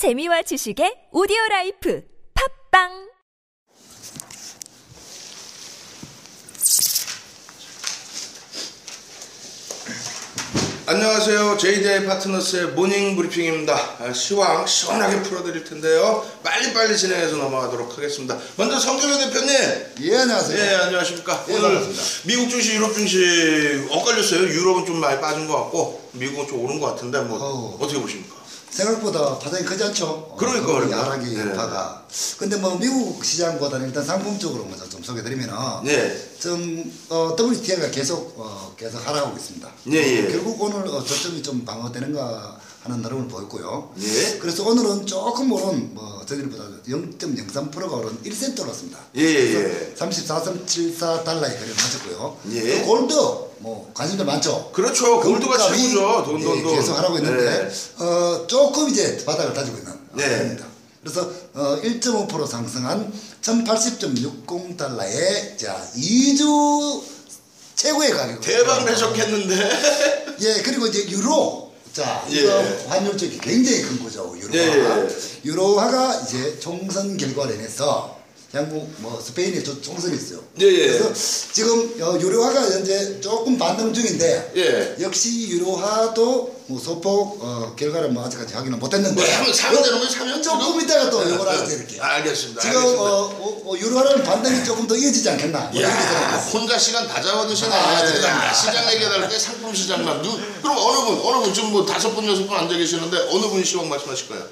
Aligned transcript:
재미와 0.00 0.40
지식의 0.48 1.12
오디오 1.12 1.36
라이프 1.50 2.00
팟빵 2.32 2.88
안녕하세요. 10.86 11.58
JDI 11.58 12.06
파트너스의 12.06 12.68
모닝 12.68 13.14
브리핑입니다. 13.14 13.74
아, 14.00 14.10
시황 14.14 14.66
시원하게 14.66 15.20
풀어드릴 15.20 15.64
텐데요. 15.64 16.26
빨리빨리 16.42 16.96
진행해서 16.96 17.36
넘어가도록 17.36 17.98
하겠습니다. 17.98 18.38
먼저 18.56 18.80
성경현 18.80 19.28
대표님. 19.28 19.54
예, 20.00 20.16
안녕하세요. 20.16 20.56
네, 20.56 20.74
안녕하십니까. 20.76 21.44
예, 21.50 21.52
오늘 21.52 21.62
반갑습니다. 21.74 22.02
미국 22.24 22.48
증시, 22.48 22.74
유럽 22.76 22.94
증시 22.94 23.86
엇갈렸어요. 23.90 24.48
유럽은 24.48 24.86
좀 24.86 24.98
많이 24.98 25.20
빠진 25.20 25.46
것 25.46 25.56
같고, 25.56 26.08
미국은 26.12 26.46
좀 26.48 26.64
오른 26.64 26.80
것 26.80 26.86
같은데, 26.86 27.20
뭐, 27.20 27.38
어우. 27.38 27.76
어떻게 27.78 28.00
보십니까? 28.00 28.39
생각보다 28.70 29.38
파장이 29.38 29.64
크지 29.64 29.84
않죠? 29.84 30.34
그러니까 30.38 30.70
어, 30.70 30.72
말입니다. 30.74 30.98
야락이 30.98 31.34
네. 31.34 31.52
파가. 31.52 32.04
근데 32.38 32.56
뭐 32.56 32.78
미국 32.78 33.24
시장보다는 33.24 33.88
일단 33.88 34.04
상품적으로 34.04 34.64
먼저 34.64 34.88
좀 34.88 35.02
소개드리면은 35.02 35.54
네. 35.84 36.30
좀 36.38 36.92
어, 37.08 37.36
WTI가 37.38 37.90
계속 37.90 38.34
어, 38.36 38.74
계속 38.76 39.06
하락하고 39.06 39.36
있습니다. 39.36 39.68
예, 39.92 39.96
예. 39.96 40.32
결국 40.32 40.60
오늘 40.60 40.86
어, 40.88 41.04
저점이 41.04 41.42
좀 41.42 41.64
방어되는가 41.64 42.58
하는 42.82 43.04
흐름을 43.04 43.28
보였고요. 43.28 43.92
예. 44.00 44.38
그래서 44.38 44.66
오늘은 44.66 45.06
조금 45.06 45.52
오른 45.52 45.94
뭐 45.94 46.09
저희들보다 46.30 46.64
0.03%가 46.88 47.96
오른 47.96 48.16
1센트 48.22 48.60
올랐습니다. 48.62 48.98
예, 49.16 49.22
예, 49.22 49.54
예. 49.54 49.94
34.74 49.98 51.24
달러에 51.24 51.52
거래를 51.54 51.74
마쳤고요. 51.74 52.38
예. 52.52 52.80
또 52.80 52.86
골드 52.86 53.14
뭐 53.58 53.90
관심들 53.94 54.24
많죠. 54.24 54.70
그렇죠. 54.72 55.20
골드가 55.20 55.58
최고죠. 55.58 56.22
돈, 56.24 56.40
돈, 56.42 56.58
예, 56.58 56.62
돈. 56.62 56.74
계속 56.76 56.96
하라고 56.96 57.16
했는데 57.18 57.68
네. 57.68 58.04
어, 58.04 58.46
조금 58.46 58.88
이제 58.88 59.22
바닥을 59.24 59.52
다지고 59.52 59.78
있는 59.78 59.92
네. 60.14 60.22
상황입니다. 60.28 60.66
그래서 61.02 61.30
어, 61.54 61.80
1.5% 61.82 62.46
상승한 62.46 63.12
1080.60달러에 63.42 65.58
자 65.58 65.84
2주 65.96 67.02
최고의 67.74 68.12
가격. 68.12 68.40
대박 68.40 68.84
내셨겠는데? 68.84 70.36
예 70.40 70.62
그리고 70.62 70.86
이제 70.86 71.08
유로 71.10 71.69
자 71.92 72.24
예. 72.30 72.34
이거 72.40 72.62
환율 72.88 73.16
쪽이 73.16 73.38
굉장히 73.38 73.82
큰 73.82 74.02
거죠 74.02 74.32
유로화. 74.38 74.54
예, 74.54 75.04
예. 75.04 75.08
유로화가 75.44 76.20
이제 76.22 76.58
총선 76.60 77.16
결과로 77.16 77.52
인해서 77.54 78.19
영국 78.52 78.92
뭐 78.96 79.20
스페인에 79.20 79.62
저 79.62 79.80
총선이 79.80 80.16
있어요. 80.16 80.42
예, 80.60 80.66
예. 80.66 80.86
그래서 80.88 81.12
지금 81.52 82.02
어, 82.02 82.18
유로화가 82.18 82.60
현재 82.62 83.20
조금 83.20 83.56
반등 83.56 83.94
중인데 83.94 84.52
예. 84.56 84.96
역시 85.00 85.48
유로화도 85.50 86.60
뭐 86.66 86.80
소폭 86.80 87.38
어, 87.40 87.76
결과를 87.76 88.10
뭐 88.10 88.26
아직까지 88.26 88.54
확인은 88.54 88.80
못했는데 88.80 89.14
뭐, 89.14 89.52
사면, 89.52 89.82
되는 89.84 89.98
거예요? 89.98 90.10
사면? 90.10 90.42
조금 90.42 90.80
이따가 90.80 91.10
또 91.10 91.22
이걸 91.22 91.48
알려드릴게요. 91.48 92.02
알겠습니다. 92.02 92.60
지금 92.60 92.76
알겠습니다. 92.76 93.02
어, 93.04 93.24
어, 93.24 93.72
어, 93.72 93.78
유로화는 93.78 94.24
반등이 94.24 94.64
조금 94.64 94.84
더 94.88 94.96
이어지지 94.96 95.30
않겠나? 95.30 95.70
뭐 95.72 95.82
야. 95.82 95.88
혼자 96.52 96.76
시간 96.76 97.06
다 97.06 97.22
잡아드시네. 97.22 97.72
아, 97.72 98.04
죄송합니다. 98.04 98.52
시장 98.52 98.92
얘기할 98.92 99.28
때 99.28 99.38
상품 99.38 99.72
시장만. 99.72 100.22
누, 100.22 100.36
그럼 100.60 100.76
어느 100.76 100.96
분, 101.06 101.20
어느 101.24 101.44
분, 101.44 101.54
지금 101.54 101.70
뭐 101.70 101.86
다섯 101.86 102.12
분, 102.16 102.26
여섯 102.26 102.44
분 102.48 102.56
앉아 102.56 102.76
계시는데 102.76 103.16
어느 103.30 103.46
분이 103.46 103.64
시황 103.64 103.88
말씀하실 103.88 104.26
거예요? 104.28 104.44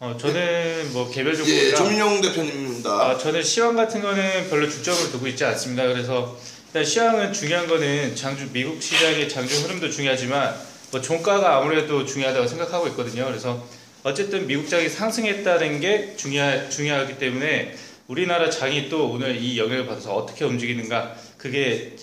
어, 0.00 0.16
저는 0.20 0.92
뭐 0.92 1.10
개별적으로 1.10 1.54
예, 1.54 1.74
조민영 1.74 2.20
대표님입니다. 2.20 2.90
아, 2.90 3.16
저는 3.18 3.42
시황 3.42 3.76
같은 3.76 4.02
거는 4.02 4.50
별로 4.50 4.68
중점을 4.68 5.10
두고 5.12 5.26
있지 5.28 5.44
않습니다. 5.44 5.86
그래서 5.86 6.36
일단 6.66 6.84
시황은 6.84 7.32
중요한 7.32 7.66
거는 7.68 8.16
장주 8.16 8.48
미국 8.52 8.82
시장의 8.82 9.28
장주 9.28 9.54
흐름도 9.62 9.90
중요하지만 9.90 10.54
뭐 10.90 11.00
종가가 11.00 11.56
아무래도 11.56 12.04
중요하다고 12.04 12.46
생각하고 12.46 12.88
있거든요. 12.88 13.24
그래서 13.26 13.64
어쨌든 14.02 14.46
미국 14.46 14.68
장이 14.68 14.88
상승했다는 14.88 15.80
게 15.80 16.14
중요하, 16.16 16.68
중요하기 16.68 17.18
때문에 17.18 17.74
우리나라 18.08 18.50
장이 18.50 18.88
또 18.90 19.08
오늘 19.10 19.36
이 19.36 19.58
영향을 19.58 19.86
받아서 19.86 20.14
어떻게 20.14 20.44
움직이는가 20.44 21.14
그게 21.38 21.94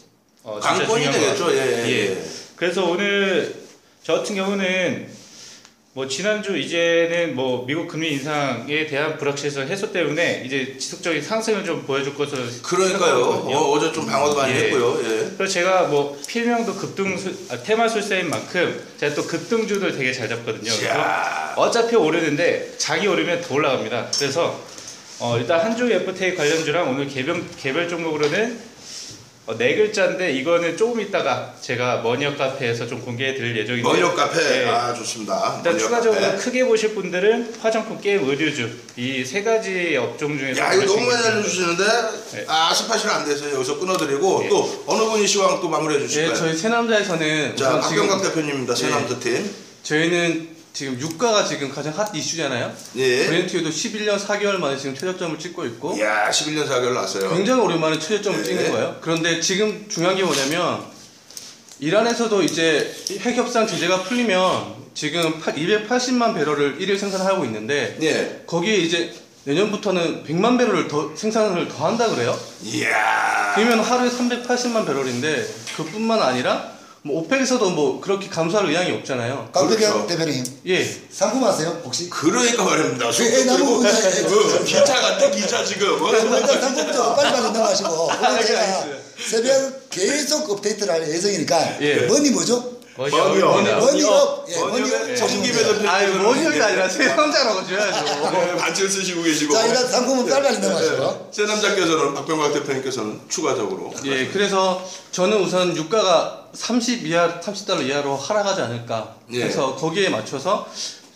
어, 0.44 0.59
진짜 0.59 0.88
중요한 0.88 1.12
것 1.12 1.19
되겠죠. 1.19 1.46
같아요. 1.46 1.62
예, 1.62 1.85
예, 1.88 2.09
예. 2.09 2.24
그래서 2.56 2.85
오늘 2.85 3.53
저 4.01 4.13
같은 4.16 4.34
경우는 4.35 5.07
뭐 5.94 6.07
지난주 6.07 6.57
이제는 6.57 7.35
뭐 7.35 7.66
미국 7.68 7.90
금리 7.90 8.13
인상에 8.13 8.85
대한 8.88 9.18
불확실성 9.18 9.68
해소 9.68 9.91
때문에 9.91 10.44
이제 10.46 10.78
지속적인 10.79 11.22
상승을 11.22 11.66
좀 11.66 11.84
보여줄 11.85 12.16
것으로 12.16 12.44
그러니까요. 12.63 13.16
어, 13.25 13.72
어제 13.74 13.91
좀 13.91 14.06
방어도 14.06 14.34
많이 14.35 14.53
예. 14.53 14.59
했고요. 14.59 14.97
예. 15.03 15.31
그래서 15.35 15.51
제가 15.51 15.88
뭐 15.88 16.18
필명도 16.30 16.75
급등 16.75 17.18
수, 17.18 17.30
아, 17.50 17.57
테마 17.62 17.90
술사인 17.90 18.30
만큼 18.30 18.81
제가 19.01 19.16
또 19.16 19.25
급등주들 19.28 19.91
되게 19.97 20.13
잘 20.13 20.30
잡거든요. 20.30 20.72
그래서 20.72 20.85
이야. 20.85 21.53
어차피 21.57 21.97
오르는데 21.97 22.74
장이 22.78 23.06
오르면 23.07 23.41
더 23.41 23.53
올라갑니다. 23.53 24.12
그래서 24.18 24.57
어, 25.19 25.38
일단 25.38 25.59
한중 25.59 25.91
FTA 25.91 26.35
관련주랑 26.35 26.90
오늘 26.90 27.09
개별 27.09 27.44
개별 27.57 27.90
종목으로는 27.90 28.70
어, 29.51 29.57
네 29.57 29.75
글자인데 29.75 30.31
이거는 30.34 30.78
조금 30.78 31.01
있다가 31.01 31.53
제가 31.59 31.97
머니업 32.01 32.38
카페에서 32.38 32.88
좀 32.88 33.01
공개해 33.01 33.35
드릴 33.35 33.57
예정인데 33.57 33.88
머니업 33.88 34.16
카페. 34.16 34.39
네. 34.41 34.66
아, 34.66 34.94
좋습니다. 34.94 35.56
일단 35.57 35.78
추가적으로 35.78 36.22
카페. 36.22 36.38
크게 36.38 36.63
보실 36.63 36.94
분들은 36.95 37.56
화장품, 37.59 38.00
게임, 38.00 38.28
의류주 38.29 38.69
이 38.95 39.25
세 39.25 39.44
가지 39.44 39.97
업종 39.97 40.38
중에서 40.38 40.62
야, 40.62 40.73
이거 40.73 40.85
너무 40.85 41.06
많이 41.06 41.25
알려주시는데, 41.28 41.84
네. 42.34 42.45
아, 42.47 42.73
스팟이는 42.73 43.09
안 43.13 43.25
돼서 43.25 43.51
여기서 43.53 43.78
끊어드리고, 43.79 44.41
예. 44.45 44.50
또 44.50 44.84
어느 44.88 45.03
분이 45.03 45.28
시황 45.28 45.59
또 45.62 45.68
마무리해 45.69 46.01
예, 46.01 46.07
주실까요? 46.07 46.35
저희 46.35 46.56
새남자에서는 46.57 47.56
자, 47.57 47.69
우선 47.78 47.81
박경각 47.81 48.22
대표님입니다. 48.23 48.73
새남자 48.75 49.19
팀. 49.19 49.50
저희는 49.83 50.50
지금 50.73 50.99
유가가 50.99 51.43
지금 51.45 51.69
가장 51.69 51.93
hot 51.94 52.16
issue잖아요. 52.16 52.73
예. 52.95 53.25
브렌트유도 53.27 53.69
11년 53.69 54.17
4개월 54.17 54.57
만에 54.57 54.77
지금 54.77 54.95
최저점을 54.95 55.37
찍고 55.37 55.65
있고 55.65 55.97
이야, 55.97 56.29
11년 56.29 56.67
4개월 56.67 56.93
났어요. 56.93 57.29
굉장히 57.29 57.61
오랜만에 57.61 57.99
최저점을 57.99 58.37
네. 58.39 58.43
찍는 58.45 58.71
거예요. 58.71 58.97
그런데 59.01 59.41
지금 59.41 59.85
중요한 59.89 60.15
게 60.15 60.23
뭐냐면 60.23 60.81
이란에서도 61.79 62.41
이제 62.43 62.95
핵 63.19 63.35
협상 63.35 63.67
제재가 63.67 64.03
풀리면 64.03 64.81
지금 64.93 65.41
280만 65.41 66.35
배럴을 66.35 66.77
일일 66.79 66.97
생산하고 66.97 67.43
있는데 67.45 67.97
예. 68.01 68.43
거기에 68.47 68.75
이제 68.77 69.13
내년부터는 69.43 70.23
100만 70.23 70.57
배럴을 70.57 70.88
더 70.88 71.11
생산을 71.15 71.67
더 71.67 71.88
한다 71.88 72.07
그래요. 72.07 72.38
이야. 72.63 73.53
그러면 73.55 73.79
하루에 73.81 74.09
380만 74.09 74.85
배럴인데 74.85 75.47
그뿐만 75.75 76.21
아니라 76.21 76.71
뭐 77.03 77.22
OPEC에서도 77.22 77.72
뭐 77.72 78.00
그렇게 78.00 78.29
감소할 78.29 78.67
의향이 78.67 78.91
없잖아요. 78.97 79.50
강백영 79.51 79.91
그렇죠. 79.91 80.07
대표님 80.07 80.44
예. 80.67 81.01
상품 81.09 81.44
아세요 81.44 81.81
혹시? 81.84 82.07
그러니까 82.09 82.63
말입니다. 82.63 83.07
왜 83.07 83.44
나무 83.45 83.57
그리고 83.57 83.78
분야 83.78 83.89
어, 83.89 84.63
기자 84.63 84.85
같아, 84.85 85.31
기자 85.31 85.66
지금. 85.66 86.00
어? 86.00 86.09
일단 86.12 86.62
상품 86.62 86.94
좀 86.94 87.16
빨리 87.16 87.31
빨리 87.31 87.41
넘어가시고 87.41 87.89
오늘 87.89 88.45
제가 88.45 88.59
알겠어요. 88.59 88.95
새벽 89.29 89.89
계속 89.89 90.50
업데이트를 90.51 90.94
할 90.94 91.09
예정이니까 91.09 91.81
예. 91.81 91.95
뭐니 92.06 92.29
뭐죠? 92.29 92.81
머니업. 92.97 93.38
머니업 93.38 94.46
예, 94.50 94.59
머니업 94.59 95.16
정기배 95.16 95.16
전문이에요. 95.16 95.78
대표. 95.78 95.90
아니 95.90 96.13
머니업이 96.13 96.62
아니라 96.62 96.90
세상자라고 96.90 97.66
줘야죠. 97.66 98.31
네, 98.31 98.56
반지를 98.57 98.90
쓰시고 98.90 99.24
계시고. 99.24 99.53
자 99.53 99.66
일단 99.66 99.88
상품은 99.88 100.25
넘어가시고 100.25 100.68
네. 100.68 101.28
새 101.31 101.46
남자 101.46 101.74
께서는 101.74 102.13
박병박 102.13 102.53
대표님께서는 102.53 103.22
추가적으로. 103.30 103.94
예, 104.06 104.28
그래서 104.28 104.85
저는 105.12 105.41
우선 105.41 105.75
유가가 105.75 106.47
30 106.53 107.06
이하, 107.07 107.40
30달러 107.40 107.85
이하로 107.85 108.18
하락하지 108.18 108.62
않을까. 108.62 109.16
예. 109.31 109.40
그래서 109.40 109.75
거기에 109.75 110.09
맞춰서 110.09 110.68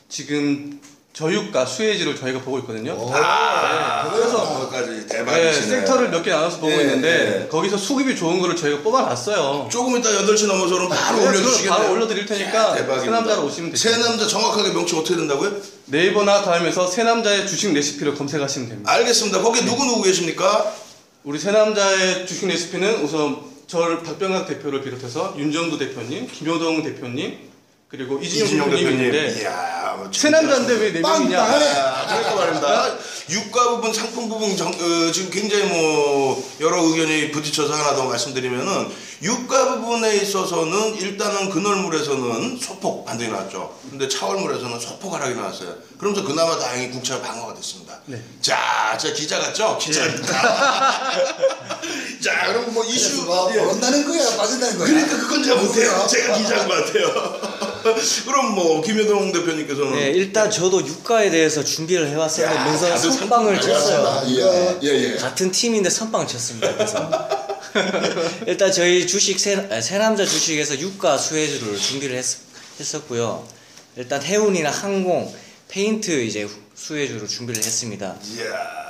지금 0.07 0.79
저유가 1.15 1.65
수혜주를 1.65 2.13
저희가 2.17 2.39
보고 2.41 2.59
있거든요. 2.59 2.91
오, 2.93 3.09
아, 3.13 4.03
네, 4.03 4.17
그래서 4.17 4.37
거기까지 4.43 4.89
네, 4.91 5.05
대박이시네. 5.07 5.67
섹터를 5.67 6.09
몇 6.09 6.21
개 6.21 6.29
나눠서 6.31 6.57
보고 6.57 6.71
예, 6.73 6.81
있는데 6.81 7.43
예. 7.43 7.47
거기서 7.47 7.77
수급이 7.77 8.15
좋은 8.17 8.39
거를 8.41 8.53
저희가 8.55 8.81
뽑아놨어요. 8.81 9.69
조금 9.71 9.95
이따 9.97 10.09
8시 10.09 10.47
넘어서는 10.47 10.89
바로 10.89 11.17
그래서 11.19 11.29
올려주시겠네요. 11.39 11.71
바로 11.79 11.93
올려드릴 11.93 12.25
테니까 12.25 12.73
대박입니다. 12.75 12.99
새남자로 13.01 13.45
오시면 13.45 13.71
되죠. 13.71 13.89
새 13.89 13.97
남자 13.97 14.27
정확하게 14.27 14.73
명칭 14.73 14.99
어떻게 14.99 15.15
된다고요? 15.15 15.53
네이버나 15.85 16.41
다음에서 16.41 16.85
새남자의 16.87 17.47
주식 17.47 17.73
레시피를 17.73 18.15
검색하시면 18.15 18.67
됩니다. 18.69 18.91
알겠습니다. 18.91 19.41
거기 19.41 19.61
누구 19.63 19.85
누구 19.85 20.01
계십니까? 20.03 20.69
우리 21.23 21.39
새남자의 21.39 22.27
주식 22.27 22.45
레시피는 22.47 23.01
우선 23.03 23.37
저를 23.67 24.03
박병학 24.03 24.47
대표를 24.47 24.81
비롯해서 24.81 25.33
윤정도 25.37 25.77
대표님, 25.77 26.27
김효동 26.27 26.83
대표님, 26.83 27.37
그리고 27.87 28.19
이진용, 28.19 28.47
이진용 28.47 28.69
대표님. 28.69 28.91
있는데 28.91 29.41
이야, 29.41 29.74
뭐 30.15 30.21
새남자인데 30.21 30.73
왜네 30.73 30.99
명이냐? 31.01 31.37
빵빵하네. 31.37 31.71
아, 31.75 32.05
그러니까 32.07 32.35
말입니다. 32.35 32.95
유가 33.29 33.69
부분, 33.71 33.93
상품 33.93 34.29
부분 34.29 34.55
정- 34.55 34.69
어, 34.69 35.11
지금 35.11 35.29
굉장히 35.31 35.63
뭐 35.65 36.51
여러 36.61 36.81
의견이 36.83 37.31
부딪혀서 37.31 37.73
하나 37.73 37.95
더 37.95 38.05
말씀드리면은 38.05 38.89
유가 39.23 39.75
부분에 39.75 40.15
있어서는 40.17 40.95
일단은 40.95 41.49
근월물에서는 41.49 42.59
소폭 42.61 43.05
반등이 43.05 43.31
나왔죠. 43.31 43.75
근데 43.89 44.07
차월물에서는 44.07 44.79
소폭 44.79 45.13
하락이 45.15 45.33
나왔어요. 45.35 45.73
그러면서 45.97 46.25
그나마 46.27 46.57
다행히 46.59 46.91
국채가 46.91 47.21
방어가 47.21 47.53
됐습니다. 47.55 47.99
네. 48.05 48.21
자, 48.41 48.95
제 48.99 49.11
기자 49.13 49.39
같죠? 49.39 49.77
기자입니다. 49.81 50.27
자, 52.21 52.47
그럼 52.47 52.73
뭐 52.73 52.83
그래서 52.83 52.95
이슈 53.07 53.23
뭐 53.23 53.51
예. 53.55 53.59
오른다는 53.59 54.05
거야 54.07 54.37
빠진다는 54.37 54.77
거야 54.77 54.87
그러니까 54.87 55.17
그건 55.17 55.43
제가 55.43 55.61
못해요. 55.61 56.07
제가 56.07 56.37
기자인 56.37 56.67
것 56.67 56.85
같아요. 56.85 57.74
그럼 58.25 58.55
뭐 58.55 58.81
김효동 58.81 59.31
대표님께서는 59.31 59.91
네, 59.93 60.09
일단 60.09 60.49
저도 60.49 60.85
유가에 60.85 61.29
대해서 61.29 61.63
준비를 61.63 62.11
다들 62.11 63.11
선빵을 63.11 63.55
상품 63.55 63.71
쳤어요. 63.71 64.07
알겠습니다. 64.07 64.83
예, 64.83 65.13
예. 65.13 65.15
같은 65.17 65.51
팀인데 65.51 65.89
선빵을 65.89 66.27
쳤습니다. 66.27 66.73
그래서 66.73 67.09
일단 68.47 68.71
저희 68.71 69.05
주식 69.05 69.39
세, 69.39 69.55
아, 69.69 69.81
세남자 69.81 70.25
주식에서 70.25 70.79
유가 70.79 71.17
수혜주를 71.17 71.77
준비를 71.77 72.17
했, 72.17 72.25
했었고요. 72.79 73.45
일단 73.97 74.21
해운이나 74.21 74.71
항공, 74.71 75.33
페인트 75.67 76.23
이제 76.23 76.47
수혜주를 76.73 77.27
준비를 77.27 77.63
했습니다. 77.63 78.15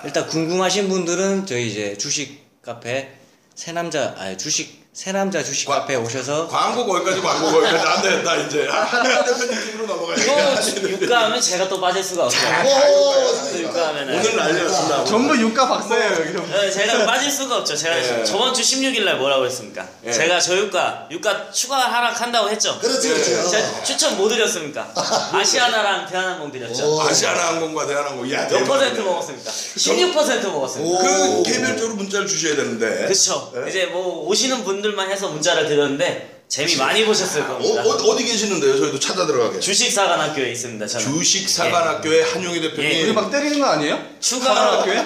일단 0.06 0.28
궁금하신 0.28 0.88
분들은 0.88 1.46
저희 1.46 1.68
이제 1.68 1.98
주식 1.98 2.46
카페 2.62 3.12
세남자 3.56 4.16
아 4.18 4.38
주식 4.38 4.85
세남자 4.96 5.44
주식 5.44 5.68
과- 5.68 5.80
카페 5.82 5.96
오셔서 5.96 6.48
광고 6.48 6.86
거기까지 6.86 7.20
광고 7.22 7.52
거기까지 7.52 7.86
안 7.86 8.02
되겠다 8.02 8.36
이제 8.38 8.66
아, 8.72 9.04
대표님 9.26 9.66
팀으로 9.66 9.88
넘어가야 9.88 10.16
또 10.16 10.90
유가하면 10.90 11.42
제가 11.42 11.68
또 11.68 11.82
빠질 11.82 12.02
수가 12.02 12.24
없어요. 12.24 12.64
또 12.64 13.60
유가하면은 13.60 14.18
오늘 14.20 14.36
난리였습니다. 14.38 15.04
전부 15.04 15.38
유가 15.38 15.68
박사예요 15.68 16.14
여기서. 16.14 16.46
네, 16.48 16.72
제가 16.72 17.06
빠질 17.06 17.30
수가 17.30 17.58
없죠. 17.58 17.76
제가 17.76 17.98
예. 18.22 18.24
저번 18.24 18.54
주 18.54 18.62
16일 18.62 19.04
날 19.04 19.18
뭐라고 19.18 19.46
했습니까? 19.46 19.86
예. 20.06 20.14
제가 20.14 20.40
저 20.40 20.56
유가 20.56 21.06
유가 21.12 21.52
추가 21.52 21.76
하락한다고 21.92 22.50
했죠. 22.50 22.80
그렇죠, 22.80 23.10
그렇죠. 23.10 23.50
제가 23.50 23.84
추천 23.84 24.16
뭐 24.16 24.30
드렸습니까? 24.30 24.90
아시아나랑 25.34 26.08
대한항공 26.08 26.54
드렸죠. 26.54 26.86
오. 26.96 27.02
아시아나 27.02 27.48
항공과 27.50 27.86
대한항공 27.86 28.32
야몇 28.32 28.50
퍼센트 28.66 28.96
대박이네. 28.96 29.04
먹었습니까? 29.04 29.52
16% 29.52 30.52
먹었습니다. 30.52 31.02
그 31.02 31.44
개별적으로 31.44 31.96
문자를 31.96 32.26
주셔야 32.28 32.56
되는데. 32.56 33.04
그렇죠. 33.08 33.52
예? 33.58 33.70
이제 33.70 33.86
뭐 33.88 34.26
오시는 34.30 34.64
분들 34.64 34.85
만 34.94 35.10
해서 35.10 35.30
문자를 35.30 35.68
드렸는데 35.68 36.44
재미 36.48 36.76
많이 36.76 37.04
보셨을 37.06 37.42
어, 37.42 37.48
겁니다. 37.48 37.82
어, 37.84 38.16
디 38.16 38.24
계시는데요? 38.24 38.78
저희도 38.78 39.00
찾아 39.00 39.26
들어가게. 39.26 39.60
주식사관학교에 39.60 40.52
있습니다. 40.52 40.86
저는. 40.86 41.06
주식사관학교의 41.14 42.24
한용희 42.24 42.62
대표님. 42.62 42.92
예. 42.92 43.04
우리 43.04 43.14
막 43.14 43.32
때리는 43.32 43.60
거 43.60 43.66
아니에요? 43.66 44.00
추가 44.20 44.54
사관학교에? 44.54 44.98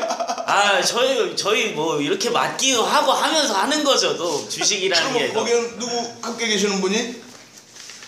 아 0.50 0.82
저희 0.82 1.36
저희 1.36 1.68
뭐 1.70 2.02
이렇게 2.02 2.30
맡기고 2.30 2.82
하고 2.82 3.12
하면서 3.12 3.54
하는 3.54 3.84
거죠 3.84 4.18
또 4.18 4.50
주식이라는 4.50 5.14
게 5.14 5.30
그럼 5.30 5.46
거기는 5.46 5.80
누구 5.80 6.12
함께 6.22 6.48
계시는 6.48 6.82
분이 6.82 7.29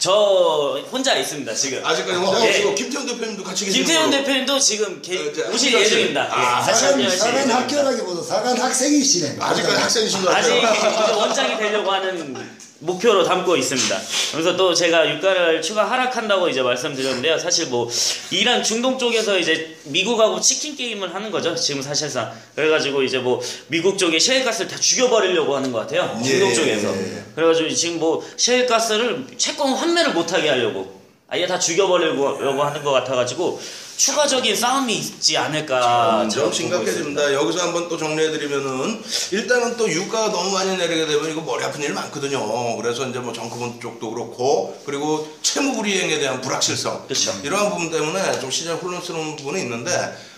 저 0.01 0.81
혼자 0.91 1.13
있습니다 1.15 1.53
지금 1.53 1.85
아직까지 1.85 2.19
예. 2.43 2.47
계시고 2.47 2.73
김태훈 2.73 3.05
대표님도 3.05 3.43
같이 3.43 3.65
계시는 3.65 3.85
김태훈 3.85 4.09
걸로. 4.09 4.23
대표님도 4.23 4.59
지금 4.59 4.99
게- 4.99 5.15
어, 5.15 5.21
이제 5.29 5.43
오실 5.43 5.73
함께 5.75 5.85
예정입니다 5.85 6.21
예, 6.25 6.27
아, 6.31 6.59
같이 6.61 6.79
사관, 6.79 6.93
합류하실 6.93 7.19
사관 7.19 7.33
예정입니다. 7.43 7.59
학교라기보다 7.61 8.23
사관 8.23 8.57
학생이시네. 8.57 9.35
아직까지 9.39 9.75
학생이신 9.79 10.21
것 10.23 10.35
아직 10.35 10.59
같아요. 10.59 11.03
이제 11.05 11.13
원장이 11.13 11.57
되려고 11.59 11.91
하는 11.91 12.35
목표로 12.81 13.23
담고 13.23 13.55
있습니다. 13.55 14.01
그래서 14.31 14.57
또 14.57 14.73
제가 14.73 15.09
유가를 15.15 15.61
추가 15.61 15.89
하락한다고 15.89 16.49
이제 16.49 16.61
말씀드렸는데요. 16.61 17.37
사실 17.37 17.67
뭐 17.67 17.89
이란 18.31 18.63
중동 18.63 18.97
쪽에서 18.97 19.37
이제 19.37 19.77
미국하고 19.85 20.41
치킨 20.41 20.75
게임을 20.75 21.13
하는 21.13 21.31
거죠. 21.31 21.55
지금 21.55 21.81
사실상 21.81 22.31
그래가지고 22.55 23.03
이제 23.03 23.19
뭐 23.19 23.39
미국 23.67 23.97
쪽에 23.97 24.17
셰일가스를 24.19 24.69
다 24.69 24.77
죽여버리려고 24.77 25.55
하는 25.55 25.71
것 25.71 25.79
같아요. 25.79 26.19
중동 26.23 26.49
예. 26.49 26.53
쪽에서. 26.53 26.93
그래가지고 27.35 27.69
지금 27.69 27.99
뭐 27.99 28.25
셰일가스를 28.35 29.25
채권 29.37 29.73
환매를 29.73 30.13
못하게 30.13 30.49
하려고 30.49 31.01
아예 31.27 31.45
다 31.45 31.59
죽여버리려고 31.59 32.63
하는 32.63 32.83
것 32.83 32.91
같아가지고 32.91 33.61
추가적인 33.97 34.55
싸움이 34.55 34.97
있지 34.97 35.37
않을까. 35.37 36.27
점점. 36.29 36.51
심각해집니다. 36.51 37.33
여기서 37.33 37.61
한번 37.61 37.87
또 37.87 37.97
정리해드리면은 37.97 39.03
일단은 39.31 39.77
또 39.77 39.89
유가가 39.89 40.31
너무 40.31 40.51
많이 40.51 40.75
내리게 40.75 41.05
되면 41.05 41.29
이거 41.29 41.41
머리 41.41 41.63
아픈 41.63 41.81
일 41.83 41.93
많거든요. 41.93 42.77
그래서 42.77 43.07
이제 43.07 43.19
뭐 43.19 43.31
정크본 43.31 43.79
쪽도 43.79 44.11
그렇고 44.11 44.81
그리고 44.85 45.31
채무 45.41 45.75
불이행에 45.75 46.19
대한 46.19 46.41
불확실성 46.41 47.05
그쵸. 47.07 47.33
이러한 47.43 47.69
부분 47.69 47.91
때문에 47.91 48.39
좀 48.39 48.49
시장 48.49 48.77
혼란스러운 48.77 49.35
부분이 49.35 49.61
있는데 49.61 49.91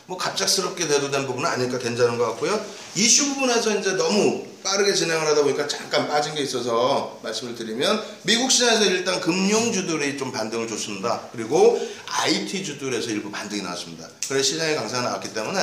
뭐 0.06 0.18
갑작스럽게 0.18 0.88
대두된 0.88 1.26
부분은 1.26 1.50
아닐까 1.50 1.80
된다는 1.80 2.18
것 2.18 2.26
같고요. 2.32 2.60
이슈 2.96 3.34
부분에서 3.34 3.80
이제 3.80 3.94
너무 3.94 4.46
빠르게 4.64 4.94
진행을 4.94 5.28
하다 5.28 5.44
보니까 5.44 5.68
잠깐 5.68 6.08
빠진 6.08 6.36
게 6.36 6.42
있어서 6.42 7.20
말씀을 7.22 7.54
드리면 7.56 8.02
미국 8.22 8.50
시장에서 8.50 8.86
일단 8.86 9.20
금융주들이 9.20 10.18
좀 10.18 10.32
반등을 10.32 10.70
줬습니다. 10.70 11.22
그리고 11.34 11.86
IT주들에서 12.08 13.10
일부 13.10 13.30
반등 13.30 13.43
이 13.52 13.62
나왔습니다. 13.62 14.08
그래서 14.28 14.44
시장의 14.44 14.76
강세가 14.76 15.02
나왔기 15.02 15.34
때문에 15.34 15.60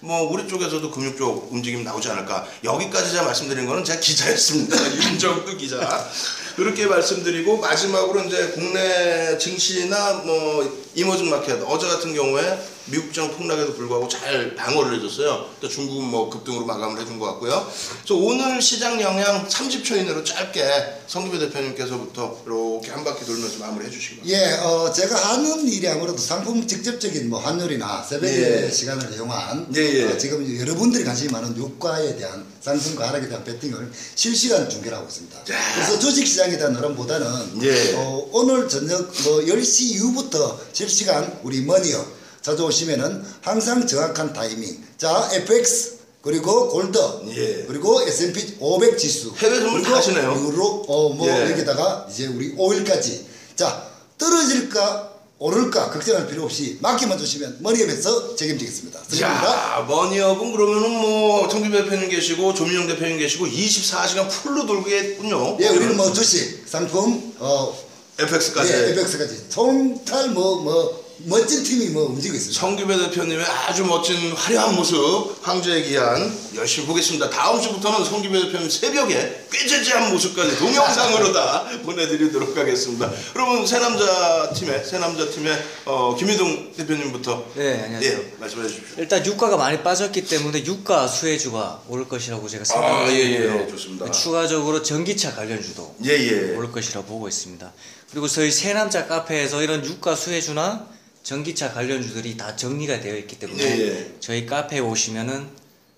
뭐 0.00 0.22
우리 0.30 0.46
쪽에서도 0.46 0.90
금융 0.90 1.16
쪽 1.16 1.52
움직임 1.52 1.82
나오지 1.82 2.08
않을까. 2.10 2.46
여기까지 2.62 3.10
제가 3.10 3.24
말씀드린 3.24 3.66
거는 3.66 3.84
제가 3.84 4.00
기자였습니다. 4.00 4.76
윤정도 4.94 5.56
기자. 5.56 6.10
그렇게 6.56 6.86
말씀드리고 6.86 7.58
마지막으로 7.58 8.24
이제 8.24 8.48
국내 8.54 9.36
증시나 9.38 10.12
뭐 10.24 10.84
이머징 10.94 11.30
마켓 11.30 11.60
어제 11.66 11.88
같은 11.88 12.14
경우에 12.14 12.58
미국장 12.86 13.30
폭락에도 13.36 13.74
불구하고 13.74 14.08
잘 14.08 14.54
방어를 14.54 14.96
해줬어요. 14.96 15.48
또 15.60 15.68
중국은 15.68 16.04
뭐 16.04 16.28
급등으로 16.28 16.66
마감을 16.66 17.00
해준 17.00 17.18
것 17.18 17.26
같고요. 17.26 17.66
그래서 18.04 18.14
오늘 18.14 18.60
시장 18.60 19.00
영향 19.00 19.46
30초 19.48 19.96
이내로 19.96 20.22
짧게 20.22 21.02
성기배 21.06 21.38
대표님께서부터 21.38 22.42
이렇게 22.44 22.90
한 22.90 23.02
바퀴 23.04 23.24
돌면서 23.24 23.58
마무리 23.58 23.86
해 23.86 23.90
주시기 23.90 24.20
바랍니다. 24.20 24.38
예, 24.38 24.58
어, 24.60 24.92
제가 24.92 25.16
하는 25.16 25.66
일이 25.66 25.88
아무래도 25.88 26.18
상품 26.18 26.66
직접적인 26.66 27.30
뭐 27.30 27.40
환율이나 27.40 28.02
새벽의 28.02 28.64
예. 28.64 28.70
시간을 28.70 29.14
이용한 29.14 29.68
예, 29.76 29.80
예. 29.80 30.04
어, 30.04 30.18
지금 30.18 30.58
여러분들이 30.60 31.04
관심이 31.04 31.32
많은 31.32 31.56
유가에 31.56 32.16
대한 32.16 32.44
상승과 32.60 33.08
하락에 33.08 33.28
대한 33.28 33.44
배팅을 33.44 33.90
실시간 34.14 34.68
중계를 34.68 34.96
하고 34.96 35.08
있습니다. 35.08 35.44
그래서 35.44 35.98
주식시장에 35.98 36.58
대한 36.58 36.76
흐름보다는 36.76 37.62
예. 37.62 37.94
어, 37.96 38.28
오늘 38.32 38.68
저녁 38.68 39.10
뭐 39.24 39.40
10시 39.40 39.94
이후부터 39.94 40.60
실시간 40.72 41.38
우리 41.42 41.62
머니업 41.62 42.23
찾아오시면은 42.44 43.24
항상 43.40 43.86
정확한 43.86 44.34
타이밍. 44.34 44.84
자, 44.98 45.30
FX 45.32 45.94
그리고 46.20 46.68
골드 46.68 46.98
예. 47.36 47.64
그리고 47.66 48.02
S&P 48.02 48.56
500 48.60 48.98
지수 48.98 49.32
해외 49.36 49.60
전문 49.60 49.82
다 49.82 49.96
하시네요. 49.96 50.32
유로 50.46 50.84
어뭐 50.86 51.26
예. 51.26 51.50
여기다가 51.50 52.06
이제 52.10 52.26
우리 52.26 52.54
5일까지 52.54 53.22
자 53.56 53.86
떨어질까 54.16 55.12
오를까 55.38 55.90
걱정할 55.90 56.26
필요 56.26 56.44
없이 56.44 56.78
맡기만 56.80 57.18
주시면 57.18 57.58
머니업에서 57.60 58.36
책임지겠습니다. 58.36 59.00
자, 59.18 59.84
머니업은 59.86 60.52
그러면은 60.52 60.90
뭐 60.92 61.48
성기배 61.50 61.84
대표님 61.84 62.08
계시고 62.08 62.54
조민영 62.54 62.86
대표님 62.86 63.18
계시고 63.18 63.46
24시간 63.46 64.28
full로 64.30 64.64
돌겠군요. 64.64 65.58
예, 65.60 65.68
우리는 65.68 65.96
뭐 65.96 66.10
주식, 66.12 66.66
상품, 66.66 67.34
어, 67.38 67.76
FX까지. 68.18 68.72
예, 68.72 68.76
FX까지 68.92 69.48
총탈 69.50 70.30
뭐뭐 70.30 71.03
멋진 71.18 71.62
팀이 71.62 71.90
뭐 71.90 72.06
움직이고 72.06 72.34
있습니다. 72.34 72.60
성규배 72.60 72.96
대표님의 72.98 73.44
아주 73.44 73.84
멋진 73.84 74.32
화려한 74.32 74.74
모습 74.74 75.36
황제의 75.42 75.84
기한 75.84 76.38
열심히 76.56 76.86
보겠습니다. 76.88 77.30
다음 77.30 77.60
주부터는 77.60 78.04
성규배 78.04 78.46
대표님 78.46 78.68
새벽에 78.68 79.46
꾀재재한 79.50 80.12
모습까지 80.12 80.58
동영상으로 80.58 81.32
다 81.32 81.64
보내드리도록 81.84 82.56
하겠습니다. 82.56 83.10
그러면 83.32 83.66
새남자 83.66 84.52
팀의 84.54 84.84
새남자 84.84 85.30
팀의 85.30 85.64
어, 85.84 86.16
김희동 86.18 86.72
대표님부터 86.76 87.44
네, 87.54 87.82
안녕하세요. 87.84 88.18
예, 88.18 88.34
말씀해 88.38 88.66
주십시오. 88.68 88.94
일단 88.98 89.24
유가가 89.24 89.56
많이 89.56 89.82
빠졌기 89.82 90.24
때문에 90.26 90.64
유가 90.64 91.06
수혜주가 91.06 91.82
오를 91.88 92.08
것이라고 92.08 92.48
제가 92.48 92.64
생각을 92.64 93.06
아, 93.06 93.12
예, 93.12 93.18
예, 93.44 93.48
하고요. 93.48 93.68
좋습니다. 93.68 94.10
추가적으로 94.10 94.82
전기차 94.82 95.34
관련주도 95.36 95.94
예, 96.04 96.10
예. 96.10 96.56
오를 96.56 96.72
것이라고 96.72 97.06
보고 97.06 97.28
있습니다. 97.28 97.72
그리고 98.10 98.28
저희 98.28 98.50
새남자 98.50 99.06
카페에서 99.06 99.62
이런 99.62 99.84
유가 99.84 100.14
수혜주나 100.14 100.93
전기차 101.24 101.72
관련주들이 101.72 102.36
다 102.36 102.54
정리가 102.54 103.00
되어 103.00 103.16
있기 103.16 103.38
때문에 103.38 103.62
예, 103.64 103.88
예. 103.88 104.14
저희 104.20 104.44
카페에 104.44 104.78
오시면은 104.80 105.48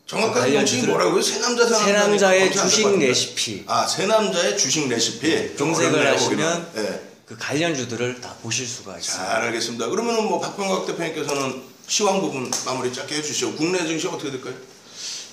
정확한 0.07 0.35
관련 0.35 0.55
명칭이 0.59 0.83
주들- 0.83 0.89
뭐라고요? 0.91 1.21
새남자 1.21 1.67
새남자 1.67 1.85
새남자의 1.85 2.53
주식 2.53 2.99
레시피 2.99 3.65
아, 3.67 3.85
새남자의 3.87 4.57
주식 4.57 4.89
레시피. 4.89 5.57
좀 5.57 5.73
검색을 5.73 6.07
하시면. 6.15 6.69
예. 6.77 7.01
그 7.27 7.37
관련주들을 7.37 8.21
다 8.21 8.37
보실 8.41 8.65
수가 8.69 8.97
있습니다. 8.99 9.27
잘 9.29 9.43
알겠습니다. 9.47 9.89
그러면은 9.89 10.27
뭐 10.29 10.39
박병각 10.39 10.87
대표님께서는 10.87 11.61
시황 11.89 12.21
부분 12.21 12.49
마무리 12.65 12.93
짧게 12.93 13.17
해주시죠. 13.17 13.57
국내 13.57 13.85
증시 13.85 14.07
어떻게 14.07 14.31
될까요? 14.31 14.55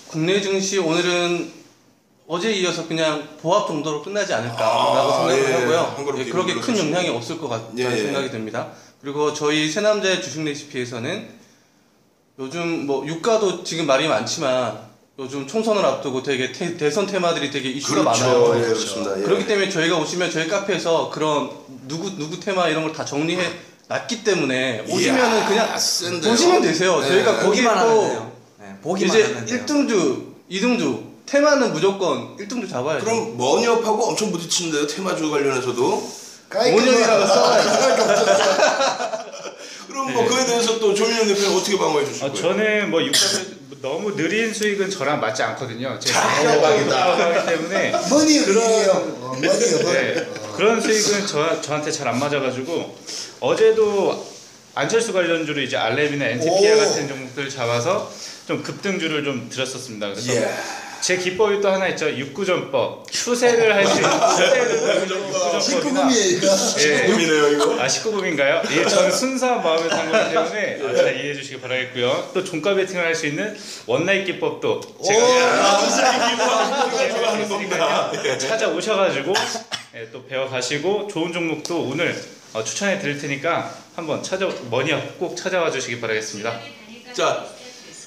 국내 0.07 0.41
증시 0.41 0.79
오늘은 0.79 1.51
어제 2.25 2.51
이어서 2.51 2.87
그냥 2.87 3.37
보합 3.39 3.67
정도로 3.67 4.01
끝나지 4.01 4.33
않을까라고 4.33 4.79
아, 4.97 5.29
생각을 5.29 5.49
예. 5.49 5.53
하고요. 5.53 5.79
한걸음 5.97 6.19
예, 6.21 6.25
그렇게 6.25 6.55
큰 6.55 6.77
영향이 6.79 7.09
없을 7.09 7.37
것 7.37 7.47
같다는 7.47 7.77
예, 7.77 7.91
예. 7.95 8.01
생각이 8.05 8.31
듭니다. 8.31 8.71
그리고 9.03 9.33
저희 9.33 9.69
새남자의 9.69 10.21
주식 10.21 10.43
레시피에서는 10.43 11.27
요즘 12.39 12.87
뭐 12.87 13.05
유가도 13.05 13.63
지금 13.65 13.85
말이 13.85 14.07
많지만 14.07 14.79
요즘 15.19 15.45
총선을 15.45 15.85
앞두고 15.85 16.23
되게 16.23 16.51
태- 16.51 16.75
대선 16.77 17.05
테마들이 17.05 17.51
되게 17.51 17.69
이슈가 17.69 18.01
많아요. 18.01 18.53
예, 18.57 18.61
그렇습니다. 18.61 19.19
예. 19.19 19.23
그렇기 19.23 19.45
때문에 19.45 19.69
저희가 19.69 19.97
오시면 19.99 20.31
저희 20.31 20.47
카페에서 20.47 21.09
그런 21.11 21.51
누구 21.87 22.09
누구 22.17 22.39
테마 22.39 22.69
이런 22.69 22.83
걸 22.83 22.93
다 22.93 23.03
정리해 23.05 23.43
놨기 23.89 24.23
때문에 24.23 24.85
오시면은 24.89 25.45
그냥 25.47 25.77
센데요. 25.77 26.31
보시면 26.31 26.61
되세요. 26.61 26.99
네. 27.01 27.07
저희가 27.09 27.33
거기에 27.41 27.45
보기만 27.65 27.77
하면 27.77 27.95
또 27.95 28.01
돼요. 28.07 28.31
네, 28.61 28.75
보기만 28.81 29.09
이제 29.19 29.23
하면 29.33 29.45
돼요. 29.45 29.65
1등주, 29.65 30.23
2등주 30.49 31.03
테마는 31.25 31.73
무조건 31.73 32.37
1등주 32.37 32.69
잡아야죠. 32.69 33.03
그럼 33.05 33.37
머니업하고 33.37 34.05
엄청 34.05 34.31
부딪히는데요 34.31 34.87
테마주 34.87 35.29
관련해서도 35.29 36.22
원형이라고 36.59 37.25
써놔요. 37.27 37.63
그럼 39.87 40.13
뭐 40.13 40.27
그에 40.27 40.45
대해서 40.45 40.79
또 40.79 40.93
조민영 40.93 41.27
대표는 41.27 41.57
어떻게 41.57 41.77
방어해 41.77 42.05
주실 42.05 42.23
어, 42.25 42.31
거예요? 42.31 42.41
저는 42.41 42.89
뭐 42.91 43.01
유가를 43.03 43.53
너무 43.81 44.15
느린 44.15 44.53
수익은 44.53 44.89
저랑 44.89 45.19
맞지 45.19 45.43
않거든요. 45.43 45.99
제 45.99 46.11
대박이다. 46.13 47.45
때문에. 47.45 47.93
어, 47.93 48.01
머니업. 48.09 49.91
네, 49.93 50.27
그런 50.55 50.79
수익은 50.81 51.27
저, 51.27 51.61
저한테 51.61 51.91
잘 51.91 52.07
안 52.07 52.19
맞아가지고 52.19 52.97
어제도 53.41 54.25
안철수 54.75 55.11
관련주로 55.13 55.61
이제 55.61 55.75
알레비나 55.77 56.25
NTPIA 56.25 56.73
오. 56.73 56.77
같은 56.77 57.07
종목들 57.07 57.49
잡아서 57.49 58.11
좀 58.47 58.63
급등주를 58.63 59.23
좀 59.23 59.49
들었었습니다. 59.51 60.09
그래서 60.09 60.33
예. 60.33 60.49
제 61.03 61.17
기법이 61.17 61.59
또 61.59 61.69
하나 61.69 61.87
있죠. 61.89 62.09
육구전법. 62.09 63.11
추세를 63.11 63.75
할 63.75 63.85
수 63.85 63.95
있는 63.95 64.09
추세를 64.29 64.71
육구전법이나 64.71 65.59
19금이에요. 65.59 66.79
예. 66.79 67.07
고민해요 67.07 67.47
이거. 67.49 67.77
아 67.81 67.87
19금인가요? 67.87 68.71
예, 68.71 68.85
저는 68.87 69.11
순수한 69.11 69.61
마음에 69.61 69.89
산 69.89 70.09
거기 70.09 70.33
때문에 70.33 70.79
아, 70.81 70.95
잘 70.95 71.15
이해해 71.17 71.33
주시기 71.35 71.59
바라겠고요. 71.59 72.31
또 72.33 72.43
종가 72.43 72.73
베팅을 72.75 73.03
할 73.05 73.13
수 73.13 73.27
있는 73.27 73.55
one 73.85 74.00
night 74.00 74.25
기법도 74.25 74.81
제가 75.05 75.25
하는 77.33 77.49
겁니다. 77.49 78.11
예. 78.25 78.37
찾아오셔가지고 78.37 79.33
예, 79.95 80.07
또 80.11 80.25
배워가시고 80.25 81.07
좋은 81.11 81.33
종목도 81.33 81.81
오늘 81.81 82.15
어, 82.53 82.63
추천해 82.63 82.97
드릴 82.99 83.19
테니까 83.19 83.73
한번 83.95 84.23
찾아 84.23 84.47
머니업 84.71 85.19
꼭 85.19 85.35
찾아와 85.35 85.69
주시기 85.69 85.99
바라겠습니다. 85.99 86.59
자 87.13 87.45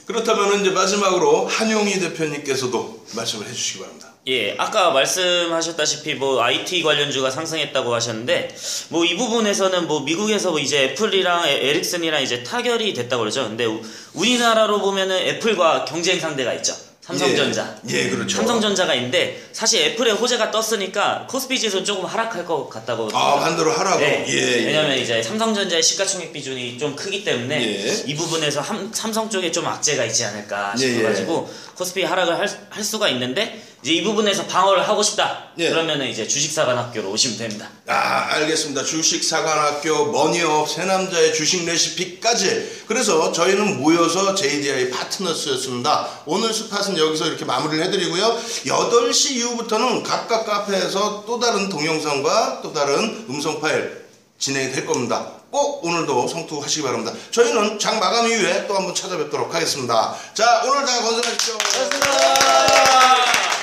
그렇다면 0.07 0.61
이제 0.61 0.71
마지막으로 0.71 1.47
한용희 1.47 1.99
대표님께서도 1.99 3.07
말씀을 3.17 3.47
해주시기 3.49 3.81
바랍니다. 3.81 4.13
예, 4.29 4.55
아까 4.59 4.91
말씀하셨다시피 4.91 6.15
뭐 6.15 6.43
IT 6.43 6.83
관련주가 6.83 7.31
상승했다고 7.31 7.95
하셨는데 7.95 8.55
뭐 8.91 9.05
이 9.05 9.17
부분에서는 9.17 9.87
뭐 9.87 10.01
미국에서 10.01 10.51
뭐 10.51 10.59
이제 10.61 10.85
애플이랑 10.85 11.47
에- 11.49 11.69
에릭슨이랑 11.71 12.23
이제 12.23 12.43
타결이 12.43 12.93
됐다고 12.95 13.21
그러죠. 13.21 13.45
근데 13.45 13.65
우- 13.67 13.81
우리나라로 14.15 14.81
보면은 14.81 15.17
애플과 15.17 15.85
경쟁 15.85 16.19
상대가 16.21 16.53
있죠. 16.55 16.75
삼성전자. 17.07 17.77
예, 17.89 18.07
예, 18.07 18.11
그렇죠. 18.11 18.37
삼성전자가 18.39 18.93
있는데 18.97 19.41
사실 19.53 19.81
애플의 19.83 20.15
호재가 20.15 20.51
떴으니까 20.51 21.25
코스피 21.31 21.57
지수는 21.59 21.85
조금 21.85 22.05
하락할 22.05 22.45
것 22.45 22.69
같다고. 22.69 23.09
아 23.13 23.39
반대로 23.39 23.71
하락. 23.73 24.01
네. 24.01 24.25
예, 24.29 24.33
예. 24.33 24.67
왜냐면 24.67 24.99
이제 24.99 25.23
삼성전자의 25.23 25.81
시가총액 25.85 26.33
비중이 26.33 26.79
좀 26.79 26.97
크기 26.97 27.23
때문에 27.23 27.63
예. 27.63 28.03
이 28.07 28.15
부분에서 28.17 28.61
함- 28.61 28.91
삼성 28.93 29.31
쪽에 29.31 29.53
좀 29.53 29.65
악재가 29.69 30.05
있지 30.07 30.25
않을까 30.25 30.75
예, 30.81 30.95
싶어가지고 30.95 31.49
코스피 31.77 32.03
하락을 32.03 32.37
할, 32.41 32.49
할 32.71 32.83
수가 32.83 33.09
있는데 33.11 33.63
이제 33.87 33.93
이 33.93 34.03
부분에서 34.03 34.47
방어를 34.47 34.89
하고 34.89 35.01
싶다. 35.01 35.45
예. 35.59 35.71
그러면은 35.71 36.09
이제 36.09 36.27
주식사관학교로 36.27 37.09
오시면 37.09 37.39
됩니다. 37.39 37.69
아, 37.87 38.27
알겠습니다. 38.33 38.83
주식사관학교 38.83 40.07
머니업 40.11 40.69
새남자의 40.69 41.33
주식 41.33 41.65
레시피까지. 41.65 42.83
그래서 42.89 43.31
저희는 43.31 43.81
모여서 43.81 44.35
JDI 44.35 44.91
파트너스였습니다. 44.91 46.09
오늘 46.27 46.53
스팟은 46.53 46.99
여기서 46.99 47.29
이렇게 47.29 47.45
마무리를 47.45 47.85
해드리고요. 47.85 48.37
8시 48.67 49.37
이후부터는 49.37 50.03
각각 50.03 50.47
카페에서 50.47 51.23
또 51.25 51.39
다른 51.39 51.69
동영상과 51.69 52.63
또 52.65 52.73
다른 52.73 53.25
음성 53.31 53.61
파일 53.61 54.05
진행이 54.41 54.73
될 54.73 54.85
겁니다. 54.85 55.31
꼭 55.53 55.85
오늘도 55.85 56.27
성투하시기 56.27 56.83
바랍니다. 56.83 57.13
저희는 57.31 57.79
장 57.79 58.01
마감 58.01 58.27
이후에 58.27 58.67
또 58.67 58.75
한번 58.75 58.93
찾아뵙도록 58.97 59.55
하겠습니다. 59.55 60.17
자, 60.35 60.63
오늘 60.65 60.85
다. 60.85 60.93
지금 61.39 61.59
잘 61.61 63.56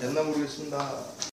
됐나 0.00 0.22
모르겠습니다. 0.22 1.04